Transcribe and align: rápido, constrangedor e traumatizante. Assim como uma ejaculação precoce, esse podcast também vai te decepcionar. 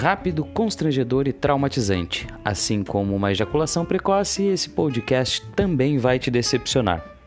rápido, 0.00 0.46
constrangedor 0.46 1.28
e 1.28 1.32
traumatizante. 1.32 2.26
Assim 2.42 2.82
como 2.82 3.14
uma 3.14 3.30
ejaculação 3.30 3.84
precoce, 3.84 4.44
esse 4.44 4.70
podcast 4.70 5.42
também 5.54 5.98
vai 5.98 6.18
te 6.18 6.30
decepcionar. 6.30 7.19